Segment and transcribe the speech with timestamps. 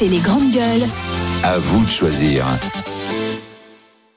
[0.00, 0.82] RMC les grandes gueules.
[1.42, 2.46] À vous de choisir.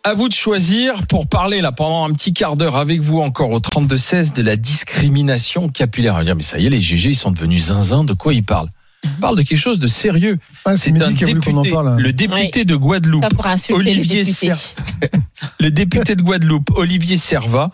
[0.03, 3.49] À vous de choisir pour parler là pendant un petit quart d'heure avec vous encore
[3.51, 6.15] au 32-16 de la discrimination capillaire.
[6.17, 8.03] Ah, mais ça y est, les GG, ils sont devenus zinzin.
[8.03, 8.69] De quoi ils parlent?
[9.03, 10.37] Ils parlent de quelque chose de sérieux.
[10.65, 11.33] Ah, c'est en député,
[11.71, 11.99] parle.
[11.99, 12.65] le député Oui.
[12.65, 13.25] de Guadeloupe,
[13.71, 14.53] Olivier députés.
[14.53, 15.09] Ser-
[15.59, 17.71] le député de Guadeloupe, Olivier Serva,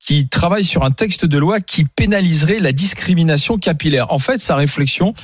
[0.00, 4.12] qui travaille sur un texte de loi qui pénaliserait la discrimination capillaire.
[4.12, 5.14] En fait, sa réflexion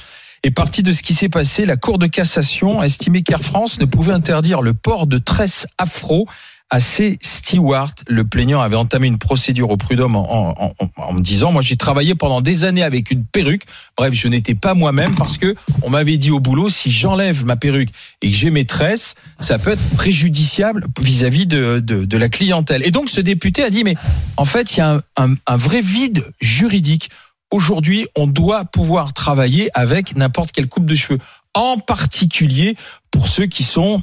[0.42, 1.64] est partie de ce qui s'est passé.
[1.64, 5.66] La Cour de cassation a estimé qu'Air France ne pouvait interdire le port de tresses
[5.78, 6.26] afro
[6.70, 7.94] à ses stewards.
[8.06, 10.72] Le plaignant avait entamé une procédure au prud'homme en,
[11.12, 13.64] me disant, moi j'ai travaillé pendant des années avec une perruque.
[13.96, 17.56] Bref, je n'étais pas moi-même parce que on m'avait dit au boulot, si j'enlève ma
[17.56, 17.90] perruque
[18.22, 22.86] et que j'ai mes tresses, ça peut être préjudiciable vis-à-vis de, la clientèle.
[22.86, 23.96] Et donc ce député a dit, mais
[24.36, 27.10] en fait, il y a un vrai vide juridique.
[27.50, 31.18] Aujourd'hui, on doit pouvoir travailler avec n'importe quelle coupe de cheveux,
[31.54, 32.76] en particulier
[33.10, 34.02] pour ceux qui sont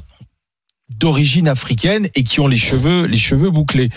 [0.90, 3.90] d'origine africaine et qui ont les cheveux, les cheveux bouclés.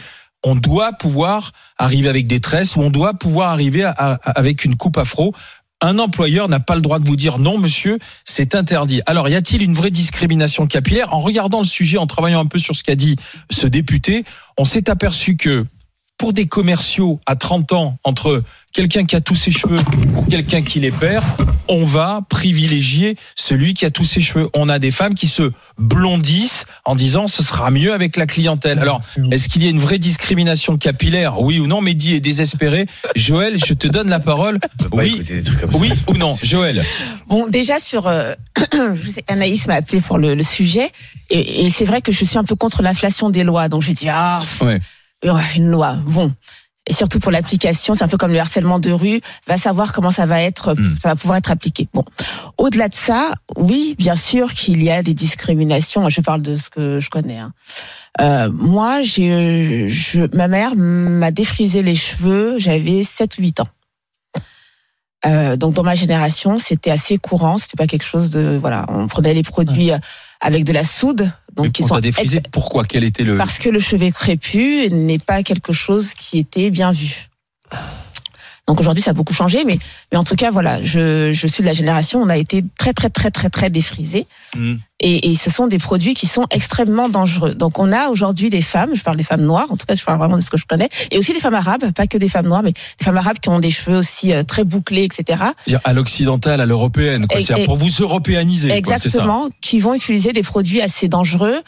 [0.44, 4.98] On doit pouvoir arriver avec des tresses ou on doit pouvoir arriver avec une coupe
[4.98, 5.34] afro.
[5.82, 9.02] Un employeur n'a pas le droit de vous dire non, monsieur, c'est interdit.
[9.06, 11.14] Alors, y a-t-il une vraie discrimination capillaire?
[11.14, 13.16] En regardant le sujet, en travaillant un peu sur ce qu'a dit
[13.50, 14.24] ce député,
[14.58, 15.66] on s'est aperçu que
[16.22, 19.80] pour des commerciaux à 30 ans, entre quelqu'un qui a tous ses cheveux
[20.16, 21.26] ou quelqu'un qui les perd,
[21.68, 24.48] on va privilégier celui qui a tous ses cheveux.
[24.54, 28.78] On a des femmes qui se blondissent en disant ce sera mieux avec la clientèle.
[28.78, 31.42] Alors, est-ce qu'il y a une vraie discrimination capillaire?
[31.42, 31.82] Oui ou non?
[31.82, 32.86] Mehdi est désespéré.
[33.16, 34.60] Joël, je te donne la parole.
[34.92, 35.20] Oui,
[35.74, 36.36] oui ou non?
[36.44, 36.86] Joël
[37.30, 38.34] Bon, déjà sur, euh,
[38.74, 40.92] je Anaïs m'a appelé pour le, le sujet,
[41.32, 43.96] et, et c'est vrai que je suis un peu contre l'inflation des lois, donc j'ai
[43.96, 44.80] dit ah, Ouais.
[45.56, 46.32] Une loi, bon.
[46.88, 50.10] Et surtout pour l'application, c'est un peu comme le harcèlement de rue, va savoir comment
[50.10, 50.96] ça va être, Hmm.
[51.02, 51.88] ça va pouvoir être appliqué.
[51.94, 52.04] Bon,
[52.58, 56.10] au-delà de ça, oui, bien sûr qu'il y a des discriminations.
[56.10, 57.38] Je parle de ce que je connais.
[57.38, 57.54] hein.
[58.20, 63.68] Euh, moi, j'ai, je, ma mère m'a défrisé les cheveux, j'avais 7-8 ans.
[65.28, 67.60] Euh, donc dans ma génération, c'était assez courant.
[67.60, 68.86] C'était pas quelque chose de voilà.
[68.90, 69.98] On prenait les produits euh,
[70.40, 72.42] avec de la soude, donc sont défrisé.
[72.52, 72.86] Pourquoi?
[72.86, 76.92] Quel était le parce que le cheveu crépus n'est pas quelque chose qui était bien
[76.92, 77.30] vu.
[78.72, 79.80] Donc aujourd'hui, ça a beaucoup changé, mais
[80.14, 82.22] mais en tout cas, voilà, je je suis de la génération.
[82.22, 84.28] On a été très très très très très défrisés.
[84.56, 84.76] Hmm.
[85.02, 87.54] Et, et ce sont des produits qui sont extrêmement dangereux.
[87.54, 90.06] Donc on a aujourd'hui des femmes, je parle des femmes noires, en tout cas je
[90.06, 92.30] parle vraiment de ce que je connais, et aussi des femmes arabes, pas que des
[92.30, 95.44] femmes noires, mais des femmes arabes qui ont des cheveux aussi euh, très bouclés, etc.
[95.84, 97.42] à l'occidentale, à l'européenne, quoi.
[97.42, 99.20] C'est pour vous européaniser, quoi, c'est ça.
[99.20, 101.60] Exactement, qui vont utiliser des produits assez dangereux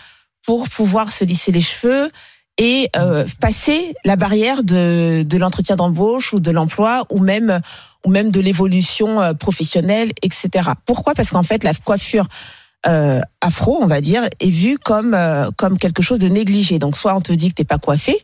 [0.46, 2.12] pour pouvoir se lisser les cheveux
[2.58, 7.62] et euh, passer la barrière de, de l'entretien d'embauche ou de l'emploi ou même
[8.06, 10.72] ou même de l'évolution euh, professionnelle, etc.
[10.86, 11.14] Pourquoi?
[11.14, 12.28] Parce qu'en fait, la coiffure
[12.86, 16.80] euh, afro, on va dire, est vue comme euh, comme quelque chose de négligé.
[16.80, 18.18] Donc, soit on te dit que t'es pas coiffé,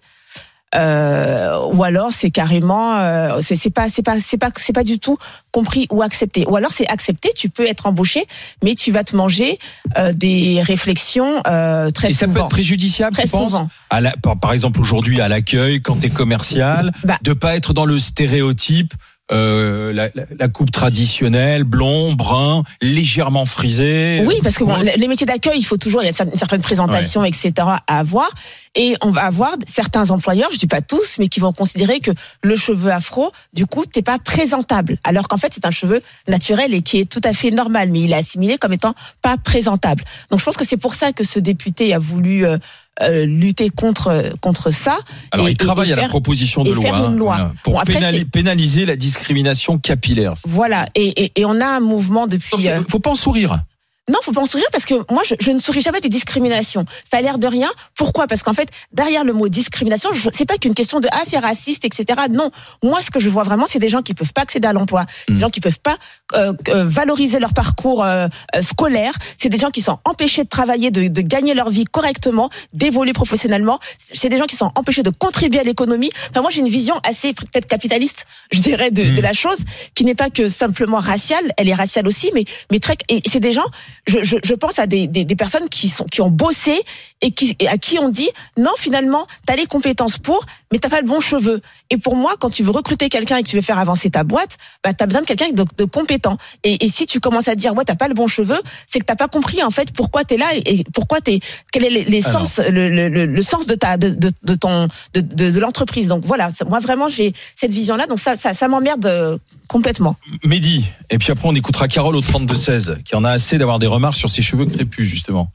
[0.75, 4.99] ou alors c'est carrément, euh, c'est c'est pas c'est pas c'est pas c'est pas du
[4.99, 5.17] tout
[5.51, 6.45] compris ou accepté.
[6.47, 8.25] Ou alors c'est accepté, tu peux être embauché,
[8.63, 9.57] mais tu vas te manger
[9.97, 13.69] euh, des réflexions euh, très Et ça peut être préjudiciable, Très tu penses souvent.
[13.89, 17.17] à la- par, par exemple aujourd'hui à l'accueil, quand t'es commercial, Bah.
[17.23, 18.93] de pas être dans le stéréotype,
[19.31, 24.23] euh, la, la- coupe traditionnelle, blond, brun, légèrement frisé.
[24.25, 26.61] Oui, parce que bon, les métiers d'accueil, il faut toujours, il y a une certaine
[26.61, 27.51] présentation, etc.
[27.57, 28.29] à avoir.
[28.75, 32.11] Et on va avoir certains employeurs, je dis pas tous, mais qui vont considérer que
[32.43, 34.97] le cheveu afro, du coup, t'es pas présentable.
[35.03, 38.01] Alors qu'en fait, c'est un cheveu naturel et qui est tout à fait normal, mais
[38.01, 40.03] il est assimilé comme étant pas présentable.
[40.29, 42.57] Donc je pense que c'est pour ça que ce député a voulu euh,
[43.01, 44.97] euh, lutter contre contre ça.
[45.31, 48.95] Alors et- il travaille à la proposition de loi, hein, pour Bon, après, pénaliser la
[48.95, 50.33] discrimination capillaire.
[50.47, 50.85] Voilà.
[50.95, 52.61] Et, et, et on a un mouvement depuis.
[52.61, 53.61] c'est- euh, faut pas en sourire.
[54.09, 56.85] Non, faut pas en sourire parce que moi, je, je ne souris jamais des discriminations.
[57.09, 57.69] Ça a l'air de rien.
[57.95, 58.27] Pourquoi?
[58.27, 61.37] Parce qu'en fait, derrière le mot discrimination, je- c'est pas qu'une question de ah c'est
[61.39, 62.19] raciste, etc.
[62.31, 62.51] Non,
[62.83, 65.05] moi, ce que je vois vraiment, c'est des gens qui peuvent pas accéder à l'emploi,
[65.27, 65.33] Mm.
[65.35, 65.97] des gens qui peuvent pas
[66.35, 69.13] euh, euh, valoriser leur parcours euh, euh, scolaire.
[69.37, 73.13] C'est des gens qui sont empêchés de travailler, de, de gagner leur vie correctement, d'évoluer
[73.13, 73.79] professionnellement.
[73.97, 76.09] C'est des gens qui sont empêchés de contribuer à l'économie.
[76.29, 79.15] Enfin, moi, j'ai une vision assez peut-être capitaliste, je dirais, de, Mm.
[79.15, 79.57] de la chose,
[79.95, 81.43] qui n'est pas que simplement raciale.
[81.57, 82.95] Elle est raciale aussi, mais mais très.
[83.09, 83.65] Et c'est des gens
[84.07, 86.81] je, je, je pense à des, des, des personnes qui sont qui ont bossé
[87.21, 90.89] et qui et à qui on dit non finalement t'as les compétences pour mais t'as
[90.89, 91.61] pas le bon cheveu.
[91.89, 94.23] Et pour moi, quand tu veux recruter quelqu'un et que tu veux faire avancer ta
[94.23, 96.37] boîte, bah t'as besoin de quelqu'un de, de, compétent.
[96.63, 99.05] Et, et, si tu commences à dire ouais t'as pas le bon cheveu, c'est que
[99.05, 101.39] t'as pas compris en fait pourquoi t'es là et, pourquoi t'es
[101.71, 104.87] quel est les, les sens le, le, le, sens de ta de, de, de ton
[105.13, 106.07] de, de, l'entreprise.
[106.07, 108.05] Donc voilà, moi vraiment j'ai cette vision là.
[108.05, 109.37] Donc ça ça, ça m'emmerde euh,
[109.67, 110.15] complètement.
[110.43, 110.85] Mehdi.
[111.09, 113.87] Et puis après on écoutera Carole au 32 16 qui en a assez d'avoir des
[113.87, 115.51] remarques sur ses cheveux crépus justement.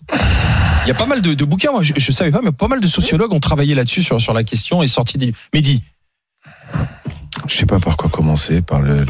[0.85, 2.87] Il y a pas mal de, bouquins, moi je, savais pas, mais pas mal de
[2.87, 5.33] sociologues ont travaillé là-dessus sur, sur la question et sorti des.
[5.55, 5.83] Mehdi.
[7.49, 9.05] Je sais pas par quoi commencer, par le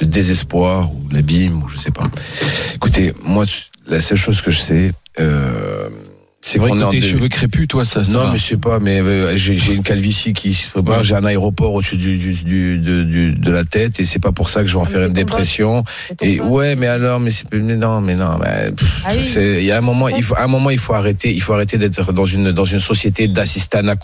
[0.00, 2.04] désespoir ou l'abîme ou je sais pas.
[2.74, 3.44] Écoutez, moi
[3.88, 5.88] la seule chose que je sais, euh,
[6.40, 8.04] c'est vrai que tes cheveux crépus, toi, ça.
[8.04, 8.32] ça non, va.
[8.32, 11.02] mais je sais pas, mais euh, j'ai une calvitie qui se prépare.
[11.02, 14.30] J'ai un aéroport au-dessus du, du, du, de, du, de la tête, et c'est pas
[14.30, 15.84] pour ça que je vais en faire une dépression.
[16.22, 18.70] Et ouais, mais alors, mais, mais non, mais non, mais
[19.04, 19.32] ah oui.
[19.36, 21.76] il y a un moment, il faut, un moment, il faut arrêter, il faut arrêter
[21.76, 23.96] d'être dans une dans une société d'assistanat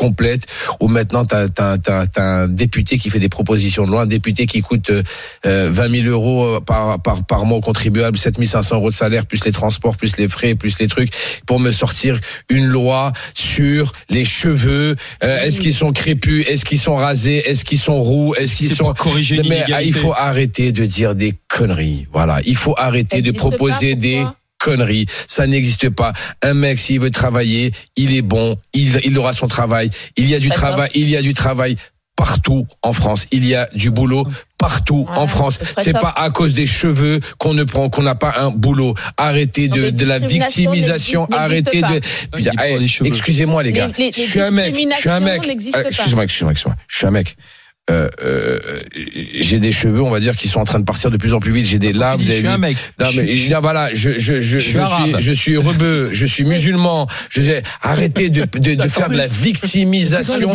[0.00, 0.46] complète
[0.80, 4.62] où maintenant tu as, un député qui fait des propositions de loi, un député qui
[4.62, 8.88] coûte euh, 20 000 euros euh, par, par, par mois au contribuable, 7 500 euros
[8.88, 11.10] de salaire, plus les transports, plus les frais, plus les trucs,
[11.44, 12.18] pour me sortir
[12.48, 14.96] une loi sur les cheveux.
[15.22, 16.48] Euh, est-ce qu'ils sont crépus?
[16.48, 17.42] Est-ce qu'ils sont rasés?
[17.50, 18.34] Est-ce qu'ils sont roux?
[18.36, 22.06] Est-ce qu'ils sont corrigés Mais ah, il faut arrêter de dire des conneries.
[22.10, 24.24] Voilà, il faut arrêter de proposer des
[24.60, 25.06] conneries.
[25.26, 26.12] Ça n'existe pas.
[26.42, 29.90] Un mec, s'il veut travailler, il est bon, il, il aura son travail.
[30.16, 31.76] Il y a du travail, il y a du travail
[32.16, 33.26] partout en France.
[33.32, 34.26] Il y a du boulot
[34.58, 35.58] partout ouais, en France.
[35.78, 38.94] C'est pas à cause des cheveux qu'on ne prend, qu'on n'a pas un boulot.
[39.16, 41.26] Arrêtez de, de la victimisation.
[41.32, 43.06] Arrêtez de.
[43.06, 43.90] Excusez-moi les gars.
[43.96, 44.76] Les, les, je suis un mec.
[44.76, 45.42] Je suis un mec.
[45.48, 46.76] Excusez-moi, excusez-moi, excusez-moi.
[46.88, 47.36] Je suis un mec.
[47.90, 48.82] Euh, euh,
[49.40, 51.40] j'ai des cheveux, on va dire, qui sont en train de partir de plus en
[51.40, 51.66] plus vite.
[51.66, 52.20] J'ai des lames.
[52.20, 52.76] Je suis un mec.
[52.98, 54.78] Non, mais je, voilà, je, je, je, je, suis,
[55.18, 57.08] je suis rebeu, je suis musulman.
[57.30, 57.42] Je
[57.82, 60.48] arrêtez de, de, de faire de la victimisation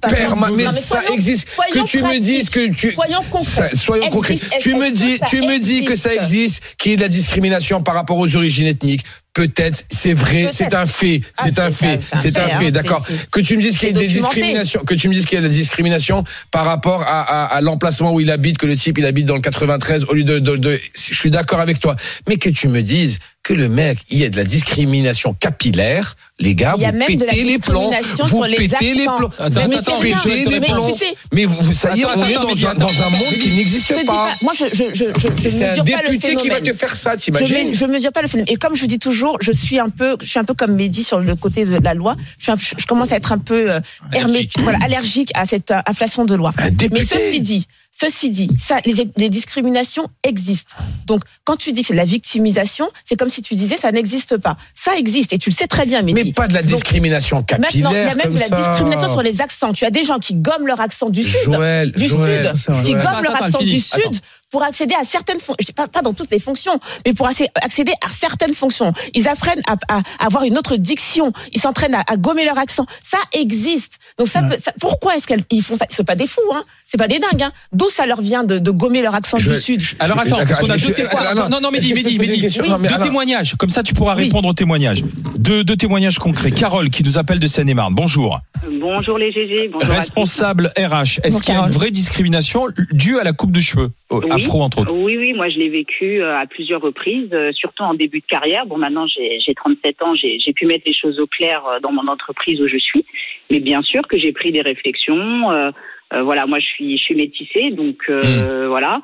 [0.00, 0.56] permanente.
[0.56, 1.48] Mais ça existe.
[1.72, 2.90] Que tu me dises que tu.
[2.90, 3.70] Soyons concrets.
[3.74, 4.38] Soyons concrets.
[4.60, 7.82] Tu me dis, tu me dis que ça existe, qu'il y ait de la discrimination
[7.82, 9.04] par rapport aux origines ethniques.
[9.38, 13.06] Peut-être, c'est vrai, c'est un fait, c'est un fait, c'est un fait, d'accord.
[13.30, 15.38] Que tu me dises qu'il y a des discriminations, que tu me dises qu'il y
[15.38, 18.74] a de la discrimination par rapport à, à, à l'emplacement où il habite, que le
[18.74, 21.78] type il habite dans le 93 au lieu de, de, de je suis d'accord avec
[21.78, 21.94] toi,
[22.28, 26.16] mais que tu me dises que le mec, il y a de la discrimination capillaire,
[26.38, 27.90] les gars, vous pétez les plombs,
[28.24, 30.90] vous pétez les plombs, vous pétez les plombs.
[31.32, 34.28] Mais vous, ça y est, on est dans un, monde qui n'existe pas.
[34.42, 37.86] Moi, je, je, je, je, C'est un député qui va te faire ça, t'imagines Je
[37.86, 38.52] mesure pas le phénomène.
[38.52, 41.02] Et comme je dis toujours, je suis un peu, je suis un peu comme Mehdi
[41.02, 42.16] sur le côté de la loi.
[42.38, 43.80] Je, je commence à être un peu euh,
[44.12, 46.52] hermétique, voilà, allergique à cette euh, inflation de loi.
[46.92, 50.74] Mais ceci dit, Ceci dit, ça, les, les, discriminations existent.
[51.06, 53.90] Donc, quand tu dis que c'est de la victimisation, c'est comme si tu disais ça
[53.90, 54.56] n'existe pas.
[54.74, 57.90] Ça existe et tu le sais très bien, Mais pas de la discrimination Donc, capillaire.
[57.90, 58.56] Maintenant, il y a même de la ça.
[58.56, 59.72] discrimination sur les accents.
[59.72, 62.92] Tu as des gens qui gomment leur accent du sud, Joël, du Joël, sud, qui
[62.92, 64.20] gomment leur accent du sud
[64.50, 68.08] pour accéder à certaines fonctions, pas, pas dans toutes les fonctions, mais pour accéder à
[68.10, 68.92] certaines fonctions.
[69.14, 72.58] Ils apprennent à, à, à avoir une autre diction, ils s'entraînent à, à, gommer leur
[72.58, 72.86] accent.
[73.04, 73.98] Ça existe.
[74.18, 74.56] Donc ça, ouais.
[74.56, 75.86] peut, ça pourquoi est-ce qu'ils font ça?
[75.90, 77.52] Ils sont pas des fous, hein c'est pas des dingues, hein.
[77.70, 79.82] D'où ça leur vient de, de gommer leur accent je, du sud?
[79.98, 81.34] Alors attends, parce qu'on a deux témoignages.
[81.34, 82.58] Non, non, non, Mehdi, Mehdi, Mehdi.
[82.62, 83.56] Oui, deux témoignages.
[83.56, 84.24] Comme ça, tu pourras oui.
[84.24, 85.04] répondre aux témoignages.
[85.36, 86.50] Deux, deux témoignages concrets.
[86.50, 87.94] Carole, qui nous appelle de Seine-et-Marne.
[87.94, 88.40] Bonjour.
[88.80, 89.68] Bonjour les GG.
[89.70, 91.20] Bonjour Responsable RH.
[91.24, 93.90] Est-ce qu'il y a une vraie discrimination due à la coupe de cheveux?
[94.10, 94.20] Oui.
[94.44, 95.32] Afro entre autres Oui, oui.
[95.32, 98.66] Moi, je l'ai vécu euh, à plusieurs reprises, euh, surtout en début de carrière.
[98.66, 100.14] Bon, maintenant, j'ai 37 ans.
[100.14, 103.04] J'ai pu mettre les choses au clair euh, dans mon entreprise où je suis.
[103.50, 105.50] Mais bien sûr que j'ai pris des réflexions.
[105.50, 105.70] Euh,
[106.14, 108.66] euh, voilà, moi je suis je suis métissée, donc euh, mmh.
[108.68, 109.02] voilà,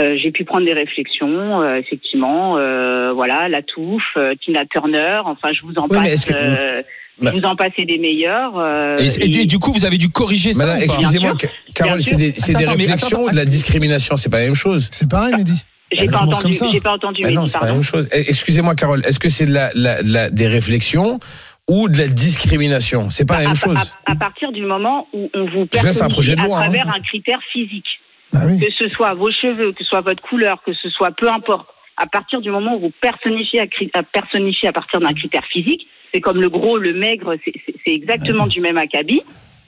[0.00, 5.52] euh, j'ai pu prendre des réflexions, euh, effectivement, euh, voilà, la touffe, Tina Turner, enfin
[5.52, 6.30] je vous en passe.
[7.18, 8.98] Vous en passez des meilleurs.
[8.98, 10.80] et, et, et, du coup, vous avez dû corriger ça.
[10.80, 11.34] Excusez-moi,
[11.74, 14.88] Carole, c'est des, des attends, réflexions ou de la discrimination C'est pas la même chose.
[14.90, 15.64] C'est pareil, Mehdi.
[15.92, 16.56] J'ai pas, entendu.
[16.72, 17.22] J'ai pas entendu.
[17.32, 18.08] non, c'est pas la même chose.
[18.12, 19.02] Excusez-moi, Carole.
[19.04, 21.20] Est-ce que c'est de la, la, la, des réflexions
[21.68, 23.10] ou de la discrimination?
[23.10, 23.94] C'est pas la même chose.
[24.06, 26.92] À, à, partir du moment où on vous personnifie un à travers hein.
[26.96, 27.86] un critère physique,
[28.32, 28.58] bah oui.
[28.58, 31.68] que ce soit vos cheveux, que ce soit votre couleur, que ce soit peu importe,
[31.96, 36.20] à partir du moment où vous personnifiez à, personnifiez à partir d'un critère physique, c'est
[36.20, 38.50] comme le gros, le maigre, c'est exactement ouais.
[38.50, 39.22] du même acabit.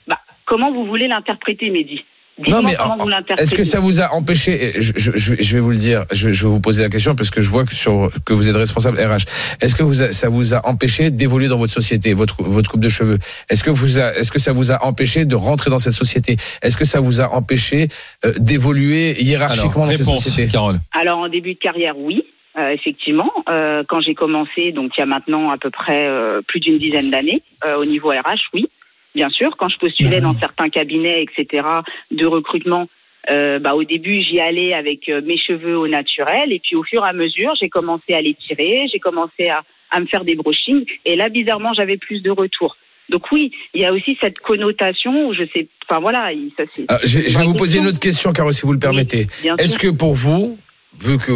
[0.06, 2.04] Bah, comment vous voulez l'interpréter, Mehdi?
[2.48, 2.74] Non mais
[3.38, 6.44] est-ce que ça vous a empêché je, je, je, vais vous le dire, je, je,
[6.44, 8.98] vais vous poser la question parce que je vois que, sur, que vous êtes responsable
[8.98, 9.24] RH.
[9.60, 12.80] Est-ce que vous a, ça vous a empêché d'évoluer dans votre société, votre votre coupe
[12.80, 13.20] de cheveux?
[13.50, 16.36] Est-ce que vous a, est-ce que ça vous a empêché de rentrer dans cette société?
[16.60, 17.86] Est-ce que ça vous a empêché
[18.24, 20.50] euh, d'évoluer hiérarchiquement Alors, dans cette société?
[20.50, 20.80] Carole.
[20.90, 22.24] Alors en début de carrière, oui.
[22.56, 26.40] Euh, effectivement, euh, quand j'ai commencé, donc il y a maintenant à peu près euh,
[26.42, 28.68] plus d'une dizaine d'années, euh, au niveau RH, oui.
[29.14, 29.56] bien sûr.
[29.56, 31.66] Quand je postulais dans certains cabinets, etc.,
[32.12, 32.86] de recrutement,
[33.30, 36.84] euh, bah, au début, j'y allais avec euh, mes cheveux au naturel, et puis au
[36.84, 40.24] fur et à mesure, j'ai commencé à les tirer, j'ai commencé à, à me faire
[40.24, 42.76] des brushings, et là, bizarrement, j'avais plus de retours.
[43.08, 46.86] Donc oui, il y a aussi cette connotation où je sais, enfin voilà, ça c'est.
[46.88, 49.26] Ah, je, je vais vous poser une autre question, Carole, si vous le permettez.
[49.58, 50.58] Est-ce que pour vous,
[51.00, 51.32] vu que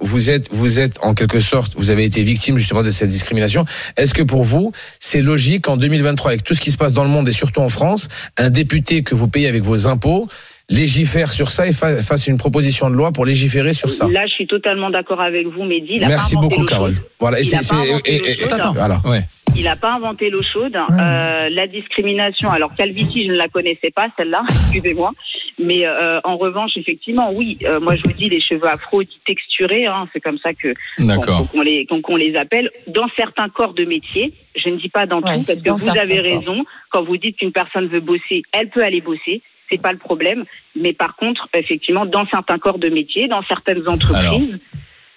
[0.00, 3.64] vous êtes, vous êtes en quelque sorte, vous avez été victime justement de cette discrimination.
[3.96, 7.04] Est-ce que pour vous, c'est logique en 2023, avec tout ce qui se passe dans
[7.04, 10.28] le monde et surtout en France, un député que vous payez avec vos impôts
[10.68, 14.08] légifère sur ça et fasse une proposition de loi pour légiférer sur ça.
[14.08, 15.94] Là, je suis totalement d'accord avec vous, Mehdi.
[15.94, 16.94] Il Merci beaucoup, Carole.
[17.20, 17.50] Voilà, il
[19.64, 20.76] n'a pas, inventé l'eau chaude.
[20.76, 25.12] Euh, la discrimination, alors Calvici, je ne la connaissais pas, celle-là, excusez-moi.
[25.58, 29.86] Mais euh, en revanche, effectivement, oui, euh, moi je vous dis les cheveux afro texturés,
[29.86, 32.70] hein, c'est comme ça que qu'on les, qu'on les appelle.
[32.88, 36.20] Dans certains corps de métier, je ne dis pas dans tout, parce que vous avez
[36.20, 39.98] raison, quand vous dites qu'une personne veut bosser, elle peut aller bosser c'est pas le
[39.98, 40.44] problème.
[40.74, 44.58] Mais par contre, effectivement, dans certains corps de métier, dans certaines entreprises.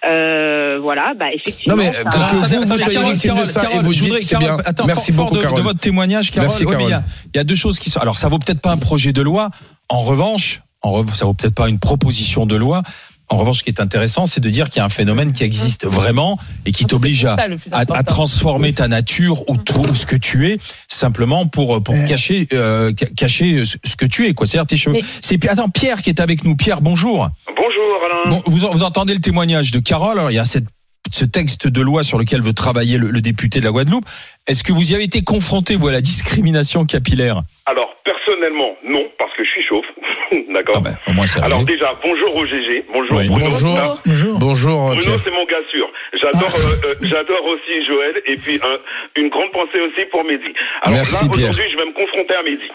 [0.06, 1.76] Euh, voilà, bah effectivement.
[1.76, 4.56] Non mais ça, que vous, vous soyez victime de ça et vous dites, c'est bien.
[4.64, 6.48] Attends, Merci beaucoup, de, de, votre témoignage, Carole.
[6.48, 6.82] Merci, Carole.
[6.84, 7.02] il, y a,
[7.34, 8.00] il, y a, deux choses qui sont.
[8.00, 9.50] Alors, ça vaut peut-être pas un projet de loi.
[9.90, 12.82] En revanche, en revanche, ça vaut peut-être pas une proposition de loi.
[13.30, 15.44] En revanche, ce qui est intéressant, c'est de dire qu'il y a un phénomène qui
[15.44, 17.36] existe vraiment et qui t'oblige à,
[17.70, 20.58] à, transformer ta nature ou tout ce que tu es
[20.88, 24.46] simplement pour pour cacher euh, cacher ce que tu es quoi.
[24.46, 24.98] C'est-à-dire tes cheveux.
[25.22, 26.56] C'est attends Pierre qui est avec nous.
[26.56, 27.28] Pierre, bonjour.
[27.46, 28.30] Bonjour Alain.
[28.30, 30.18] Bon, vous, vous entendez le témoignage de Carole?
[30.18, 30.66] Alors, il y a cette
[31.12, 34.04] ce texte de loi sur lequel veut travailler le, le député de la Guadeloupe.
[34.46, 37.42] Est-ce que vous y avez été confronté, vous, à la discrimination capillaire?
[37.66, 39.84] Alors, personnellement, non, parce que je suis chauve.
[40.50, 40.76] D'accord.
[40.84, 42.84] Ah ben, Alors déjà, bonjour au GG.
[42.92, 43.50] Bonjour oui, Bruno.
[43.50, 44.00] Bonjour.
[44.06, 44.38] Bonjour.
[44.38, 45.88] bonjour Bruno, c'est mon gars sûr.
[46.14, 46.86] J'adore, ah.
[46.86, 48.78] euh, euh, j'adore aussi Joël et puis un,
[49.20, 50.52] une grande pensée aussi pour Mehdi.
[50.82, 52.70] Alors Merci, là, aujourd'hui, je vais me confronter à Mehdi.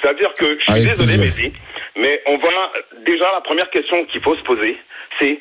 [0.00, 1.44] C'est-à-dire que je suis Avec désolé, plaisir.
[1.44, 1.56] Mehdi,
[1.96, 2.48] mais on va
[3.04, 4.76] déjà la première question qu'il faut se poser,
[5.18, 5.38] c'est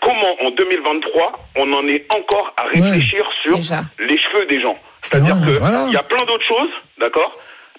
[0.00, 3.80] comment en 2023 on en est encore à réfléchir Ouais, sur déjà.
[3.98, 4.78] les cheveux des gens?
[5.02, 5.84] C'est-à-dire Ouais, que voilà.
[5.88, 7.32] il y a plein d'autres choses, d'accord,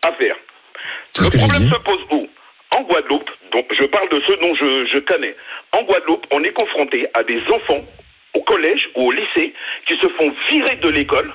[0.04, 0.36] à faire.
[1.20, 2.28] Le problème se pose où?
[2.76, 5.36] En Guadeloupe, donc je parle de ceux dont je, je connais.
[5.72, 7.84] En Guadeloupe, on est confronté à des enfants
[8.36, 9.54] au collège ou au lycée
[9.88, 11.34] qui se font virer de l'école,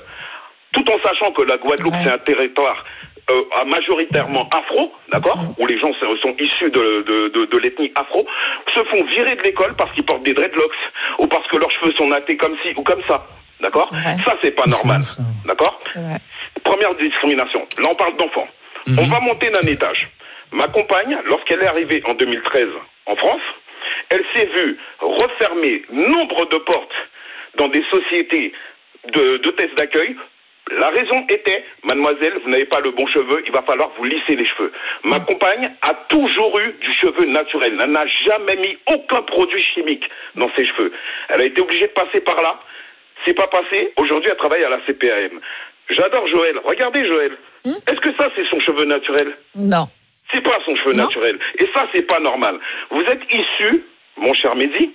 [0.72, 2.00] tout en sachant que la Guadeloupe Ouais.
[2.04, 2.84] c'est un territoire
[3.30, 8.26] euh, majoritairement afro, d'accord, où les gens sont, issus de, de, de, de l'ethnie afro,
[8.74, 10.72] se font virer de l'école parce qu'ils portent des dreadlocks
[11.18, 13.26] ou parce que leurs cheveux sont nattés comme ci ou comme ça,
[13.60, 13.90] d'accord.
[14.24, 15.00] Ça c'est pas normal,
[15.46, 16.18] d'accord C'est vrai.
[16.62, 17.66] Première discrimination.
[17.78, 18.46] Là, on parle d'enfants.
[18.98, 20.08] On va monter d'un étage.
[20.54, 22.68] Ma compagne, lorsqu'elle est arrivée en 2013
[23.06, 23.42] en France,
[24.08, 26.94] elle s'est vue refermer nombre de portes
[27.56, 28.52] dans des sociétés
[29.12, 30.14] de, de tests d'accueil.
[30.78, 34.36] La raison était, mademoiselle, vous n'avez pas le bon cheveu, il va falloir vous lisser
[34.36, 34.72] les cheveux.
[35.02, 37.76] Ma compagne a toujours eu du cheveu naturel.
[37.82, 40.92] Elle n'a jamais mis aucun produit chimique dans ses cheveux.
[41.30, 42.60] Elle a été obligée de passer par là.
[43.24, 43.92] C'est pas passé.
[43.96, 45.40] Aujourd'hui, elle travaille à la CPAM.
[45.90, 46.60] J'adore Joël.
[46.64, 47.32] Regardez Joël.
[47.64, 49.36] Est-ce que ça, c'est son cheveu naturel?
[49.56, 49.88] Non.
[50.34, 51.04] C'est pas son cheveu Non.
[51.04, 51.38] naturel.
[51.58, 52.58] Et ça, c'est pas normal.
[52.90, 53.84] Vous êtes issu,
[54.16, 54.92] mon cher Mehdi,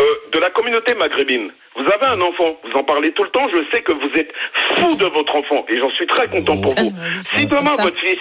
[0.00, 1.50] euh, de la communauté maghrébine.
[1.76, 4.32] Vous avez un enfant, vous en parlez tout le temps, je sais que vous êtes
[4.76, 6.92] fou de votre enfant, et j'en suis très content pour vous.
[6.96, 7.82] Ah, oui, Si demain ça.
[7.82, 8.18] votre fils,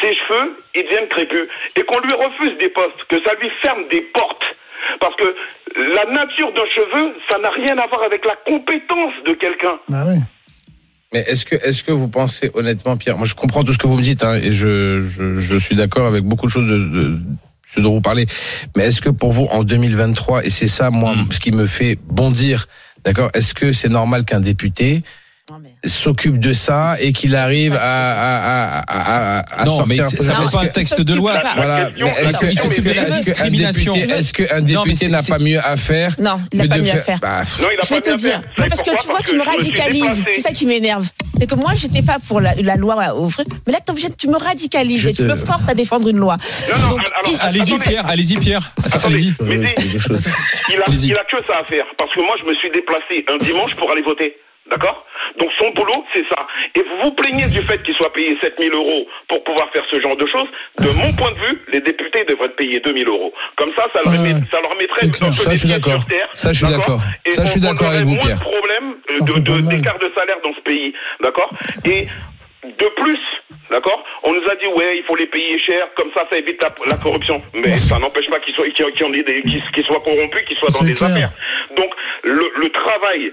[0.00, 3.86] ses cheveux, ils deviennent crépus, et qu'on lui refuse des postes, que ça lui ferme
[3.88, 4.44] des portes,
[5.00, 5.34] parce que
[5.76, 9.78] la nature d'un cheveu, ça n'a rien à voir avec la compétence de quelqu'un.
[9.88, 10.18] Bah oui.
[11.16, 13.86] Mais est-ce que, est-ce que vous pensez honnêtement, Pierre Moi, je comprends tout ce que
[13.86, 16.76] vous me dites, hein, et je, je, je suis d'accord avec beaucoup de choses de,
[16.78, 17.18] de
[17.74, 18.26] ce dont vous parlez.
[18.76, 21.28] Mais est-ce que pour vous, en 2023, et c'est ça, moi, Mm.
[21.32, 22.68] ce qui me fait bondir,
[23.02, 25.04] d'accord Est-ce que c'est normal qu'un député
[25.84, 30.38] s'occupe de ça et qu'il arrive à, à, à, à, à Non, mais sortir ça
[30.40, 31.40] n'est pas un texte de loi.
[31.54, 33.92] Voilà, est-ce que, est-ce qu'un discrimination.
[34.62, 37.42] député, n'a pas mieux à faire Non, il n'a pas de mieux à faire- bah,
[37.60, 40.24] Non, il a Je vais te dire, parce que tu vois, tu me je radicalises.
[40.34, 41.06] C'est ça qui m'énerve.
[41.38, 44.08] C'est que moi, j'étais pas pour la, la loi au vrai, mais là, t'es obligé
[44.08, 46.38] de- tu me radicalises Je et tu me forces à défendre une loi.
[47.40, 47.78] Allez-y.
[47.78, 48.06] Pierre.
[48.08, 48.72] Allez-y, Pierre.
[49.04, 49.34] Allez-y.
[49.38, 51.84] il a que ça à faire.
[51.98, 54.34] Parce que moi, je me suis déplacé un dimanche pour aller voter.
[54.70, 55.06] D'accord
[55.38, 56.46] Donc son boulot, c'est ça.
[56.74, 60.00] Et vous vous plaignez du fait qu'il soit payé 7000 euros pour pouvoir faire ce
[60.00, 60.48] genre de choses.
[60.78, 63.32] De mon point de vue, les députés devraient être payés 2000 euros.
[63.56, 64.32] Comme ça, ça leur, Ouais.
[64.34, 65.98] met- ça leur mettrait peu Ça, je suis d'accord.
[66.00, 66.28] sur terre.
[66.32, 67.00] Ça, je suis d'accord.
[67.24, 68.38] Et Ça, je suis d'accord avec vous, moins Pierre.
[68.38, 69.76] de euh, Ça de- de- mal.
[69.78, 70.92] d'écart de salaire dans ce pays.
[71.20, 71.50] D'accord
[71.84, 72.06] Et
[72.64, 73.18] de plus,
[73.70, 76.60] d'accord On nous a dit, ouais, il faut les payer cher, comme ça, ça évite
[76.60, 77.40] la, la corruption.
[77.54, 81.10] Mais ça n'empêche pas qu'ils soient, qu'ils, soient corrompus, qu'ils soient dans des clair.
[81.10, 81.30] affaires.
[81.76, 81.90] Donc,
[82.24, 83.32] le, le travail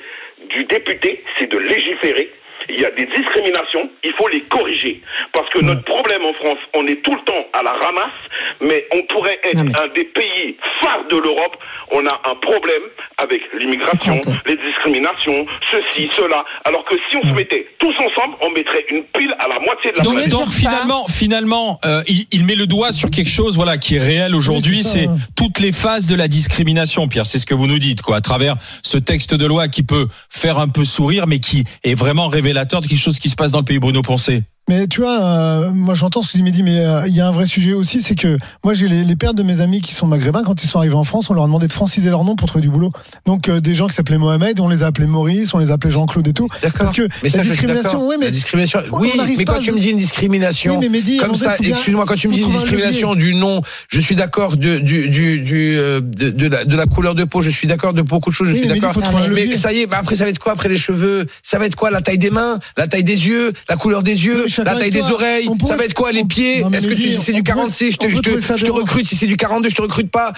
[0.53, 2.29] du député, c'est de légiférer.
[2.69, 5.01] Il y a des discriminations, il faut les corriger.
[5.31, 8.21] Parce que notre problème en France, on est tout le temps à la ramasse,
[8.61, 11.57] mais on pourrait être un des pays phares de l'Europe.
[11.91, 12.83] On a un problème
[13.17, 16.45] avec l'immigration, les discriminations, ceci, cela.
[16.65, 19.91] Alors que si on se mettait tous ensemble, on mettrait une pile à la moitié
[19.91, 20.31] de la donc, planète.
[20.31, 23.99] donc finalement, finalement, euh, il, il met le doigt sur quelque chose, voilà, qui est
[23.99, 24.77] réel aujourd'hui.
[24.77, 27.25] Oui, c'est toutes les phases de la discrimination, Pierre.
[27.25, 30.07] C'est ce que vous nous dites, quoi, à travers ce texte de loi qui peut
[30.29, 33.51] faire un peu sourire, mais qui est vraiment révélateur de quelque chose qui se passe
[33.51, 33.79] dans le pays.
[33.79, 34.43] Bruno Poncé.
[34.69, 37.27] Mais tu vois, euh, moi j'entends ce que dit Mehdi, mais euh, il y a
[37.27, 39.93] un vrai sujet aussi, c'est que moi j'ai les, les pères de mes amis qui
[39.93, 42.23] sont maghrébins, quand ils sont arrivés en France, on leur a demandé de franciser leur
[42.23, 42.93] nom pour trouver du boulot.
[43.25, 45.73] Donc euh, des gens qui s'appelaient Mohamed, on les a appelés Maurice, on les a
[45.73, 46.47] appelés Jean-Claude et tout.
[46.61, 46.85] D'accord.
[46.85, 49.73] Parce que Mais ça, la discrimination, oui, mais la discrimination, on oui, mais quand tu
[49.73, 52.49] me dis une discrimination, Oui, mais Mehdi, comme ça, excuse-moi, quand tu me dis une
[52.49, 56.75] discrimination du nom, je suis d'accord de, du, du, du, euh, de, de la, de
[56.77, 58.93] la couleur de peau, je suis d'accord de beaucoup de choses, je Oui, suis d'accord.
[59.29, 61.25] Mais ça y est, bah après ça va être quoi après les cheveux?
[61.41, 64.25] Ça va être quoi La taille des mains, la taille des yeux, la couleur des
[64.25, 65.45] yeux, la taille des oreilles.
[65.57, 67.97] Pourrait- Ça va être quoi les pieds Est-ce que si c'est du pourrait- 46, je
[67.97, 69.07] te, je te, je recrute.
[69.07, 70.33] Si c'est du 42, je te recrute pas.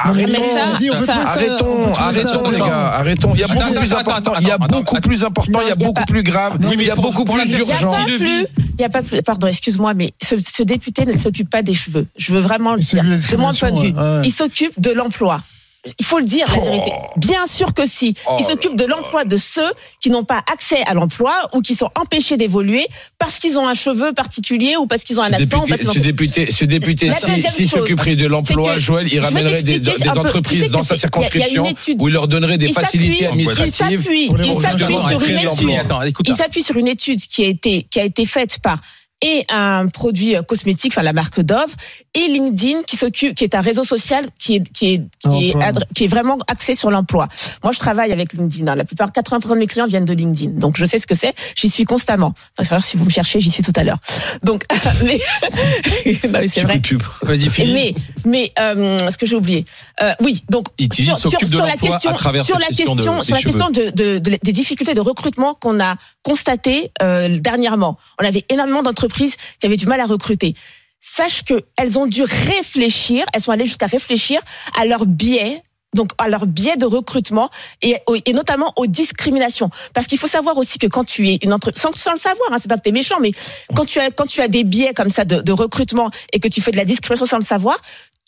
[0.00, 0.30] Arrêtons.
[1.04, 3.32] ça, Arrêtons, trouver ça arrêtons les gars, arrêtons.
[3.34, 5.72] Il y a beaucoup plus important, il y a beaucoup plus important, Non, il y
[5.72, 7.74] a beaucoup plus grave, Oui, mais il y a beaucoup plus personne Il n'y a
[7.74, 7.92] urgent.
[8.78, 9.22] Il y a pas plus.
[9.22, 12.06] Pardon, excuse-moi, mais ce, ce député ne s'occupe pas des cheveux.
[12.16, 13.02] Je veux vraiment le dire.
[13.02, 13.94] de mon point de vue,
[14.24, 15.40] il s'occupe de l'emploi.
[15.98, 16.92] Il faut le dire, la vérité.
[17.16, 18.14] Bien sûr que si.
[18.38, 19.70] Il s'occupe de l'emploi de ceux
[20.00, 22.84] qui n'ont pas accès à l'emploi ou qui sont empêchés d'évoluer
[23.18, 25.62] parce qu'ils ont un cheveu particulier ou parce qu'ils ont un Ce accent.
[25.62, 27.10] ou parce député, ont- ce député, ce député,
[27.48, 30.20] s'il s'occuperait de l'emploi, Joël, il ramènerait des, t'expliquer des un peu.
[30.22, 32.02] Tu entreprises sais dans sa y a- y a circonscription étude.
[32.02, 34.04] où il leur donnerait des Il facilités administratives.
[34.10, 34.28] Il s'appuie,
[35.08, 35.70] sur une étude.
[35.80, 36.34] Attends, ça.
[36.36, 38.78] s'appuie sur une étude qui a été qui a été faite par
[39.20, 41.74] et un produit euh, cosmétique, enfin la marque Dove,
[42.14, 45.54] et LinkedIn qui s'occupe, qui est un réseau social qui est qui est qui est,
[45.56, 45.70] Emploi.
[45.70, 47.26] adre- qui est vraiment axé sur l'emploi.
[47.64, 48.68] Moi, je travaille avec LinkedIn.
[48.68, 48.76] hein.
[48.76, 51.34] La plupart, 80% de mes clients viennent de LinkedIn, donc je sais ce que c'est.
[51.56, 52.32] J'y suis constamment.
[52.60, 53.98] Enfin, si vous me cherchez, j'y suis tout à l'heure.
[54.44, 54.62] Donc,
[55.04, 55.18] mais,
[56.24, 56.74] non, mais c'est vrai.
[57.22, 57.48] Vas-y.
[57.72, 57.94] Mais,
[58.24, 59.64] mais euh, ce que j'ai oublié.
[60.00, 60.66] Euh, oui, donc
[61.66, 64.38] la question, travers sur cette la question de- sur la des question de, de- de-
[64.42, 67.98] des difficultés de recrutement qu'on a constatées euh, dernièrement.
[68.20, 70.54] On avait énormément d'entreprises qui avaient du mal à recruter.
[71.00, 74.40] Sache que elles ont dû réfléchir, elles sont allées jusqu'à réfléchir
[74.78, 75.62] à leur biais.
[75.94, 77.48] Donc à leur biais de recrutement
[77.80, 77.96] et,
[78.34, 81.88] notamment aux discriminations parce qu'il faut savoir aussi que quand tu es une entre sans,
[81.88, 83.30] le savoir hein, c'est pas que t'es méchant mais
[83.74, 86.60] quand tu as quand tu as des biais comme ça de recrutement et que tu
[86.60, 87.80] fais de la discrimination sans le savoir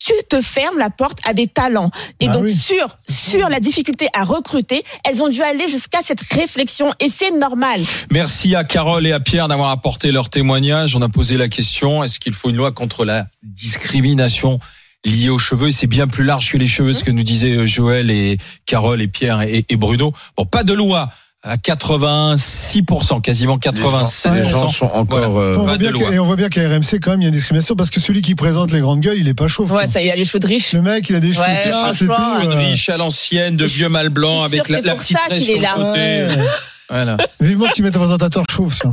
[0.05, 1.91] tu te fermes la porte à des talents.
[2.21, 2.55] Et Ah donc oui.
[2.55, 7.31] sur sur la difficulté à recruter, elles ont dû aller jusqu'à cette réflexion et c'est
[7.31, 7.81] normal.
[8.11, 10.97] Merci à Carole et à Pierre d'avoir apporté leur témoignage.
[10.97, 14.59] On a posé la question est-ce qu'il faut une loi contre la discrimination
[15.05, 15.69] liée aux cheveux?
[15.69, 18.39] Et C'est bien plus large que les cheveux, ce que nous disaient euh, Joël et
[18.67, 20.13] Carole et Pierre et, et Bruno.
[20.37, 21.11] Bon, pas de loi
[21.42, 24.35] à 86%, quasiment 87%.
[24.35, 25.38] Les gens sont encore.
[25.38, 27.26] euh, on voit de bien et on voit bien qu'à RMC, quand même, il y
[27.26, 29.72] a une discrimination parce que celui qui présente les grandes gueules, il est pas chauve.
[29.72, 30.72] Ouais, ça y a les cheveux de riche.
[30.74, 32.12] Le mec, il a des cheveux Ouais, clairs, c'est tout.
[32.12, 35.38] euh, riche à l'ancienne, de vieux mâle blanc avec la, la pour petite ça tresse
[35.44, 35.74] qu'il sur est le là.
[35.76, 36.00] côté.
[36.40, 36.46] ouais.
[36.90, 37.16] Voilà.
[37.40, 38.92] Vivement que tu mettes un présentateur chauve, ça.